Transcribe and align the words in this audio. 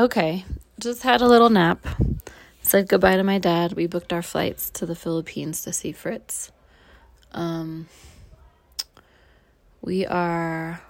Okay, 0.00 0.46
just 0.78 1.02
had 1.02 1.20
a 1.20 1.28
little 1.28 1.50
nap. 1.50 1.86
Said 2.62 2.88
goodbye 2.88 3.16
to 3.16 3.22
my 3.22 3.36
dad. 3.36 3.74
We 3.74 3.86
booked 3.86 4.14
our 4.14 4.22
flights 4.22 4.70
to 4.70 4.86
the 4.86 4.94
Philippines 4.94 5.60
to 5.64 5.74
see 5.74 5.92
Fritz. 5.92 6.50
Um, 7.32 7.86
we 9.82 10.06
are 10.06 10.80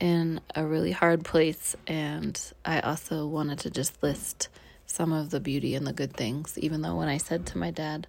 in 0.00 0.40
a 0.54 0.64
really 0.64 0.92
hard 0.92 1.24
place, 1.24 1.74
and 1.88 2.40
I 2.64 2.78
also 2.78 3.26
wanted 3.26 3.58
to 3.58 3.70
just 3.70 4.00
list 4.00 4.48
some 4.86 5.12
of 5.12 5.30
the 5.30 5.40
beauty 5.40 5.74
and 5.74 5.84
the 5.84 5.92
good 5.92 6.12
things, 6.12 6.56
even 6.60 6.82
though 6.82 6.94
when 6.94 7.08
I 7.08 7.16
said 7.16 7.46
to 7.46 7.58
my 7.58 7.72
dad, 7.72 8.06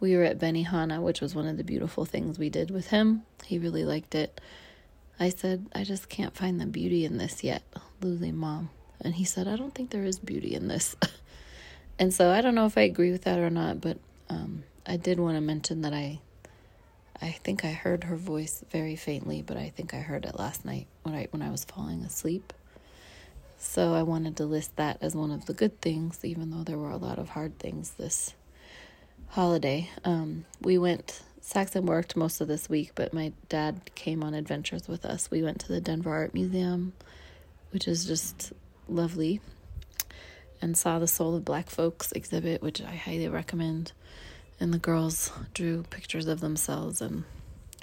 we 0.00 0.16
were 0.16 0.24
at 0.24 0.40
Benihana, 0.40 1.00
which 1.00 1.20
was 1.20 1.36
one 1.36 1.46
of 1.46 1.56
the 1.56 1.62
beautiful 1.62 2.04
things 2.04 2.36
we 2.36 2.50
did 2.50 2.72
with 2.72 2.88
him. 2.88 3.22
He 3.44 3.60
really 3.60 3.84
liked 3.84 4.16
it. 4.16 4.40
I 5.18 5.28
said, 5.28 5.66
I 5.74 5.84
just 5.84 6.08
can't 6.08 6.36
find 6.36 6.60
the 6.60 6.66
beauty 6.66 7.04
in 7.04 7.18
this 7.18 7.44
yet, 7.44 7.62
losing 8.00 8.36
mom. 8.36 8.70
And 9.00 9.14
he 9.14 9.24
said, 9.24 9.46
I 9.46 9.56
don't 9.56 9.74
think 9.74 9.90
there 9.90 10.04
is 10.04 10.18
beauty 10.18 10.54
in 10.54 10.68
this. 10.68 10.96
and 11.98 12.12
so 12.12 12.30
I 12.30 12.40
don't 12.40 12.54
know 12.54 12.66
if 12.66 12.76
I 12.76 12.82
agree 12.82 13.12
with 13.12 13.22
that 13.22 13.38
or 13.38 13.50
not, 13.50 13.80
but 13.80 13.98
um, 14.28 14.64
I 14.86 14.96
did 14.96 15.20
want 15.20 15.36
to 15.36 15.40
mention 15.40 15.82
that 15.82 15.92
I 15.92 16.20
I 17.22 17.30
think 17.30 17.64
I 17.64 17.70
heard 17.70 18.04
her 18.04 18.16
voice 18.16 18.64
very 18.70 18.96
faintly, 18.96 19.40
but 19.40 19.56
I 19.56 19.70
think 19.70 19.94
I 19.94 19.98
heard 19.98 20.24
it 20.24 20.38
last 20.38 20.64
night 20.64 20.86
when 21.04 21.14
I 21.14 21.28
when 21.30 21.42
I 21.42 21.50
was 21.50 21.64
falling 21.64 22.02
asleep. 22.02 22.52
So 23.56 23.94
I 23.94 24.02
wanted 24.02 24.36
to 24.38 24.44
list 24.44 24.76
that 24.76 24.98
as 25.00 25.14
one 25.14 25.30
of 25.30 25.46
the 25.46 25.54
good 25.54 25.80
things, 25.80 26.24
even 26.24 26.50
though 26.50 26.64
there 26.64 26.76
were 26.76 26.90
a 26.90 26.96
lot 26.96 27.18
of 27.18 27.30
hard 27.30 27.58
things 27.58 27.92
this 27.92 28.34
holiday. 29.28 29.88
Um, 30.04 30.44
we 30.60 30.76
went 30.76 31.22
Saxon 31.46 31.84
worked 31.84 32.16
most 32.16 32.40
of 32.40 32.48
this 32.48 32.70
week, 32.70 32.92
but 32.94 33.12
my 33.12 33.30
dad 33.50 33.90
came 33.94 34.24
on 34.24 34.32
adventures 34.32 34.88
with 34.88 35.04
us. 35.04 35.30
We 35.30 35.42
went 35.42 35.60
to 35.60 35.68
the 35.68 35.80
Denver 35.80 36.10
Art 36.10 36.32
Museum, 36.32 36.94
which 37.70 37.86
is 37.86 38.06
just 38.06 38.54
lovely, 38.88 39.42
and 40.62 40.74
saw 40.74 40.98
the 40.98 41.06
Soul 41.06 41.36
of 41.36 41.44
Black 41.44 41.68
Folks 41.68 42.12
exhibit, 42.12 42.62
which 42.62 42.80
I 42.80 42.94
highly 42.96 43.28
recommend. 43.28 43.92
And 44.58 44.72
the 44.72 44.78
girls 44.78 45.32
drew 45.52 45.82
pictures 45.82 46.28
of 46.28 46.40
themselves 46.40 47.02
and 47.02 47.24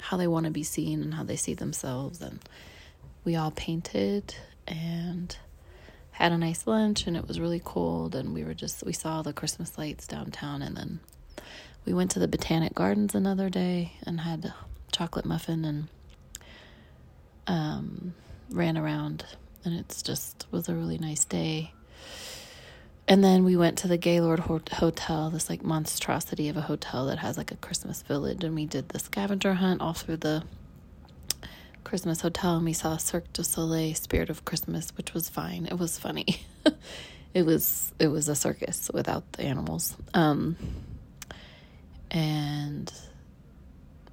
how 0.00 0.16
they 0.16 0.26
want 0.26 0.46
to 0.46 0.50
be 0.50 0.64
seen 0.64 1.00
and 1.00 1.14
how 1.14 1.22
they 1.22 1.36
see 1.36 1.54
themselves. 1.54 2.20
And 2.20 2.40
we 3.24 3.36
all 3.36 3.52
painted 3.52 4.34
and 4.66 5.36
had 6.10 6.32
a 6.32 6.36
nice 6.36 6.66
lunch, 6.66 7.06
and 7.06 7.16
it 7.16 7.28
was 7.28 7.38
really 7.38 7.60
cold. 7.64 8.16
And 8.16 8.34
we 8.34 8.42
were 8.42 8.54
just, 8.54 8.84
we 8.84 8.92
saw 8.92 9.22
the 9.22 9.32
Christmas 9.32 9.78
lights 9.78 10.08
downtown, 10.08 10.62
and 10.62 10.76
then 10.76 10.98
we 11.84 11.92
went 11.92 12.10
to 12.12 12.18
the 12.18 12.28
Botanic 12.28 12.74
Gardens 12.74 13.14
another 13.14 13.50
day 13.50 13.94
and 14.06 14.20
had 14.20 14.52
chocolate 14.92 15.24
muffin 15.24 15.64
and 15.64 15.88
um, 17.46 18.14
ran 18.50 18.78
around. 18.78 19.24
And 19.64 19.78
it's 19.78 20.02
just 20.02 20.46
was 20.50 20.68
a 20.68 20.74
really 20.74 20.98
nice 20.98 21.24
day. 21.24 21.72
And 23.08 23.22
then 23.22 23.44
we 23.44 23.56
went 23.56 23.78
to 23.78 23.88
the 23.88 23.96
Gaylord 23.96 24.40
Hotel, 24.40 25.30
this 25.30 25.50
like 25.50 25.64
monstrosity 25.64 26.48
of 26.48 26.56
a 26.56 26.62
hotel 26.62 27.06
that 27.06 27.18
has 27.18 27.36
like 27.36 27.50
a 27.50 27.56
Christmas 27.56 28.02
village. 28.02 28.44
And 28.44 28.54
we 28.54 28.66
did 28.66 28.90
the 28.90 28.98
scavenger 28.98 29.54
hunt 29.54 29.80
all 29.80 29.92
through 29.92 30.18
the 30.18 30.44
Christmas 31.82 32.20
hotel. 32.20 32.56
And 32.56 32.64
we 32.64 32.72
saw 32.72 32.96
Cirque 32.96 33.32
du 33.32 33.42
Soleil, 33.42 33.94
Spirit 33.94 34.30
of 34.30 34.44
Christmas, 34.44 34.96
which 34.96 35.14
was 35.14 35.28
fine. 35.28 35.66
It 35.66 35.78
was 35.78 35.98
funny. 35.98 36.42
it 37.34 37.44
was 37.44 37.92
it 37.98 38.08
was 38.08 38.28
a 38.28 38.36
circus 38.36 38.90
without 38.94 39.32
the 39.32 39.42
animals. 39.42 39.96
Um, 40.14 40.56
and 42.12 42.92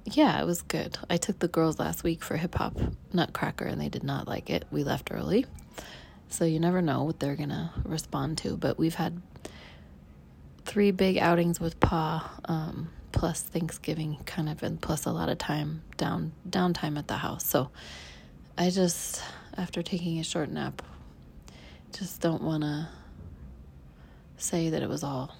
yeah, 0.06 0.40
it 0.40 0.46
was 0.46 0.62
good. 0.62 0.98
I 1.08 1.18
took 1.18 1.38
the 1.38 1.48
girls 1.48 1.78
last 1.78 2.02
week 2.02 2.24
for 2.24 2.36
hip 2.36 2.54
hop 2.56 2.76
nutcracker 3.12 3.66
and 3.66 3.80
they 3.80 3.90
did 3.90 4.02
not 4.02 4.26
like 4.26 4.50
it. 4.50 4.64
We 4.70 4.82
left 4.82 5.10
early. 5.12 5.46
So 6.30 6.44
you 6.44 6.58
never 6.58 6.80
know 6.80 7.04
what 7.04 7.20
they're 7.20 7.36
going 7.36 7.50
to 7.50 7.70
respond 7.84 8.38
to. 8.38 8.56
But 8.56 8.78
we've 8.78 8.94
had 8.94 9.20
three 10.64 10.90
big 10.90 11.18
outings 11.18 11.60
with 11.60 11.78
Pa, 11.78 12.38
um, 12.46 12.88
plus 13.12 13.42
Thanksgiving 13.42 14.16
kind 14.24 14.48
of, 14.48 14.62
and 14.62 14.80
plus 14.80 15.04
a 15.04 15.10
lot 15.10 15.28
of 15.28 15.38
time 15.38 15.82
down 15.96 16.32
downtime 16.48 16.96
at 16.96 17.06
the 17.06 17.16
house. 17.16 17.44
So 17.44 17.70
I 18.56 18.70
just, 18.70 19.22
after 19.56 19.82
taking 19.82 20.18
a 20.18 20.24
short 20.24 20.50
nap, 20.50 20.82
just 21.92 22.20
don't 22.20 22.42
want 22.42 22.62
to 22.62 22.88
say 24.38 24.70
that 24.70 24.82
it 24.82 24.88
was 24.88 25.04
all 25.04 25.36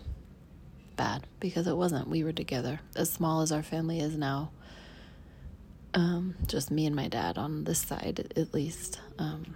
bad 1.00 1.26
because 1.40 1.66
it 1.66 1.78
wasn't. 1.78 2.08
We 2.08 2.24
were 2.24 2.32
together, 2.32 2.78
as 2.94 3.10
small 3.10 3.40
as 3.40 3.50
our 3.50 3.62
family 3.62 4.00
is 4.00 4.18
now. 4.18 4.50
Um, 5.94 6.34
just 6.46 6.70
me 6.70 6.84
and 6.84 6.94
my 6.94 7.08
dad 7.08 7.38
on 7.38 7.64
this 7.64 7.78
side, 7.78 8.34
at 8.36 8.52
least. 8.52 9.00
Um, 9.18 9.54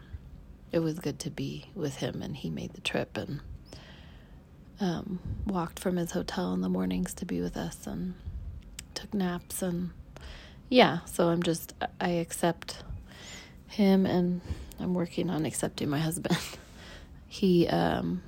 it 0.73 0.79
was 0.79 0.99
good 0.99 1.19
to 1.19 1.31
be 1.31 1.67
with 1.75 1.97
him, 1.97 2.23
and 2.23 2.35
he 2.35 2.49
made 2.49 2.73
the 2.73 2.81
trip 2.81 3.19
and 3.19 3.41
um, 4.81 5.19
walked 5.45 5.79
from 5.79 5.97
his 5.97 6.13
hotel 6.13 6.55
in 6.55 6.63
the 6.63 6.71
mornings 6.71 7.13
to 7.13 7.27
be 7.27 7.43
with 7.43 7.59
us 7.59 7.87
and 7.87 8.15
took 8.95 9.13
naps. 9.13 9.61
And 9.61 9.91
yeah, 10.71 11.01
so 11.05 11.29
I'm 11.29 11.43
just, 11.43 11.75
I 12.01 12.09
accept 12.09 12.83
him, 13.69 14.07
and 14.07 14.41
I'm 14.81 14.95
working 14.95 15.29
on 15.29 15.45
accepting 15.45 15.91
my 15.91 16.01
husband. 16.01 16.39
he, 17.29 17.69
um, 17.69 18.23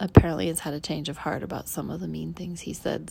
apparently 0.00 0.48
has 0.48 0.60
had 0.60 0.74
a 0.74 0.80
change 0.80 1.08
of 1.08 1.18
heart 1.18 1.42
about 1.42 1.68
some 1.68 1.90
of 1.90 2.00
the 2.00 2.08
mean 2.08 2.32
things 2.32 2.60
he 2.60 2.72
said 2.72 3.10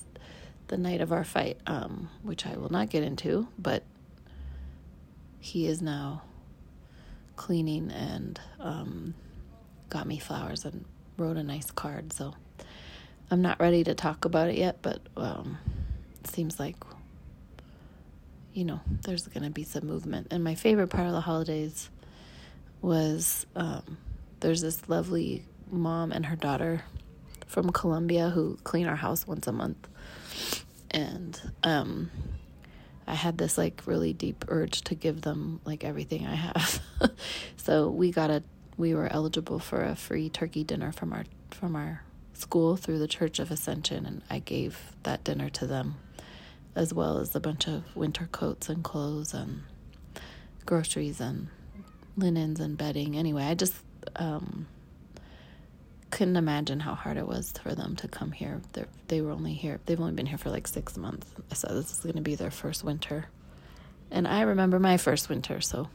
the 0.67 0.77
night 0.77 1.01
of 1.01 1.11
our 1.11 1.23
fight, 1.23 1.57
um, 1.65 2.09
which 2.23 2.45
I 2.45 2.57
will 2.57 2.69
not 2.69 2.89
get 2.89 3.03
into, 3.03 3.47
but 3.57 3.83
he 5.39 5.67
is 5.67 5.81
now 5.81 6.23
cleaning 7.35 7.91
and 7.91 8.39
um, 8.59 9.13
got 9.89 10.07
me 10.07 10.19
flowers 10.19 10.65
and 10.65 10.83
wrote 11.17 11.37
a 11.37 11.43
nice 11.43 11.71
card. 11.71 12.11
So 12.11 12.33
I'm 13.31 13.41
not 13.41 13.59
ready 13.59 13.83
to 13.85 13.93
talk 13.93 14.25
about 14.25 14.49
it 14.49 14.57
yet, 14.57 14.81
but 14.81 14.99
um, 15.15 15.57
it 16.19 16.29
seems 16.29 16.59
like, 16.59 16.75
you 18.53 18.65
know, 18.65 18.81
there's 19.03 19.27
going 19.27 19.43
to 19.43 19.49
be 19.49 19.63
some 19.63 19.85
movement. 19.85 20.27
And 20.31 20.43
my 20.43 20.55
favorite 20.55 20.87
part 20.87 21.07
of 21.07 21.13
the 21.13 21.21
holidays 21.21 21.89
was 22.81 23.45
um, 23.55 23.97
there's 24.39 24.61
this 24.61 24.89
lovely 24.89 25.45
mom 25.71 26.11
and 26.11 26.25
her 26.25 26.35
daughter 26.35 26.83
from 27.47 27.69
Colombia 27.71 28.29
who 28.29 28.57
clean 28.63 28.87
our 28.87 28.95
house 28.95 29.25
once 29.25 29.47
a 29.47 29.51
month. 29.51 29.87
And 30.91 31.39
um, 31.63 32.11
I 33.07 33.15
had 33.15 33.37
this 33.37 33.57
like 33.57 33.81
really 33.85 34.13
deep 34.13 34.45
urge 34.47 34.81
to 34.83 34.95
give 34.95 35.21
them 35.21 35.61
like 35.65 35.83
everything 35.83 36.25
I 36.25 36.35
have. 36.35 36.81
so 37.57 37.89
we 37.89 38.11
got 38.11 38.29
a 38.29 38.43
we 38.77 38.93
were 38.93 39.11
eligible 39.11 39.57
for 39.57 39.83
a 39.83 39.95
free 39.95 40.29
turkey 40.29 40.63
dinner 40.63 40.91
from 40.91 41.11
our 41.11 41.23
from 41.51 41.75
our 41.75 42.03
school 42.33 42.75
through 42.75 42.99
the 42.99 43.07
Church 43.07 43.39
of 43.39 43.49
Ascension 43.49 44.05
and 44.05 44.21
I 44.29 44.39
gave 44.39 44.91
that 45.03 45.23
dinner 45.23 45.49
to 45.49 45.65
them 45.65 45.95
as 46.75 46.93
well 46.93 47.17
as 47.17 47.35
a 47.35 47.39
bunch 47.39 47.67
of 47.67 47.83
winter 47.95 48.29
coats 48.31 48.69
and 48.69 48.83
clothes 48.83 49.33
and 49.33 49.63
groceries 50.65 51.19
and 51.19 51.47
linens 52.15 52.59
and 52.59 52.77
bedding. 52.77 53.17
Anyway, 53.17 53.43
I 53.43 53.55
just 53.55 53.73
um, 54.15 54.67
couldn't 56.17 56.35
imagine 56.35 56.79
how 56.79 56.95
hard 56.95 57.15
it 57.15 57.27
was 57.27 57.53
for 57.61 57.75
them 57.75 57.95
to 57.95 58.07
come 58.07 58.31
here. 58.31 58.59
they 58.73 58.85
they 59.07 59.21
were 59.21 59.29
only 59.29 59.53
here, 59.53 59.79
they've 59.85 59.99
only 59.99 60.13
been 60.13 60.25
here 60.25 60.39
for 60.39 60.49
like 60.49 60.67
six 60.67 60.97
months. 60.97 61.27
So 61.53 61.67
this 61.67 61.91
is 61.91 61.99
going 61.99 62.15
to 62.15 62.21
be 62.21 62.33
their 62.33 62.49
first 62.49 62.83
winter. 62.83 63.27
And 64.09 64.27
I 64.27 64.41
remember 64.41 64.79
my 64.79 64.97
first 64.97 65.29
winter, 65.29 65.61
so 65.61 65.89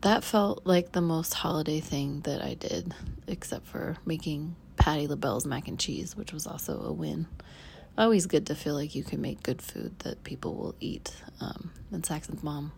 that 0.00 0.24
felt 0.24 0.66
like 0.66 0.90
the 0.90 1.00
most 1.00 1.32
holiday 1.32 1.78
thing 1.78 2.22
that 2.22 2.42
I 2.42 2.54
did, 2.54 2.92
except 3.28 3.68
for 3.68 3.96
making 4.04 4.56
Patti 4.74 5.06
LaBelle's 5.06 5.46
mac 5.46 5.68
and 5.68 5.78
cheese, 5.78 6.16
which 6.16 6.32
was 6.32 6.48
also 6.48 6.82
a 6.82 6.92
win. 6.92 7.28
Always 7.96 8.26
good 8.26 8.46
to 8.48 8.56
feel 8.56 8.74
like 8.74 8.96
you 8.96 9.04
can 9.04 9.20
make 9.20 9.44
good 9.44 9.62
food 9.62 9.96
that 10.00 10.24
people 10.24 10.56
will 10.56 10.74
eat. 10.80 11.14
Um, 11.40 11.70
and 11.92 12.04
Saxon's 12.04 12.42
mom 12.42 12.72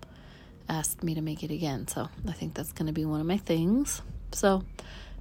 asked 0.68 1.02
me 1.02 1.14
to 1.14 1.22
make 1.22 1.42
it 1.42 1.50
again, 1.50 1.88
so 1.88 2.10
I 2.28 2.32
think 2.32 2.52
that's 2.52 2.72
going 2.72 2.88
to 2.88 2.92
be 2.92 3.06
one 3.06 3.22
of 3.22 3.26
my 3.26 3.38
things. 3.38 4.02
So 4.32 4.64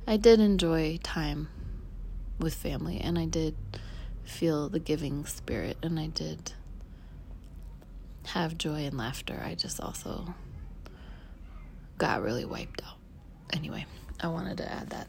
I 0.08 0.18
did 0.18 0.40
enjoy 0.40 0.98
time 1.04 1.50
with 2.40 2.56
family 2.56 3.00
and 3.00 3.20
I 3.20 3.26
did 3.26 3.56
feel 4.24 4.68
the 4.68 4.80
giving 4.80 5.26
spirit 5.26 5.78
and 5.84 6.00
I 6.00 6.08
did 6.08 6.54
have 8.28 8.58
joy 8.58 8.86
and 8.86 8.98
laughter. 8.98 9.42
I 9.46 9.56
just 9.56 9.80
also 9.80 10.34
got 11.98 12.24
really 12.24 12.46
wiped 12.46 12.82
out. 12.84 12.98
Anyway, 13.54 13.86
I 14.20 14.28
wanted 14.28 14.58
to 14.58 14.72
add 14.72 14.90
that. 14.90 15.08